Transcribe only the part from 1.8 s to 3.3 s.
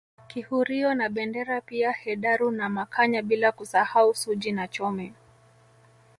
Hedaru na Makanya